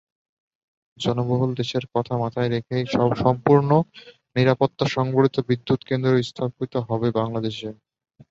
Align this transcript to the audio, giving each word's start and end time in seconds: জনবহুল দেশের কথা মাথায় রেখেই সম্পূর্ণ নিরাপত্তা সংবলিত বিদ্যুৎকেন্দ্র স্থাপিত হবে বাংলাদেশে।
জনবহুল 0.97 1.51
দেশের 1.55 1.85
কথা 1.93 2.13
মাথায় 2.17 2.49
রেখেই 2.49 2.83
সম্পূর্ণ 3.23 3.69
নিরাপত্তা 4.35 4.85
সংবলিত 4.95 5.35
বিদ্যুৎকেন্দ্র 5.49 6.11
স্থাপিত 6.29 6.73
হবে 6.87 7.07
বাংলাদেশে। 7.19 7.69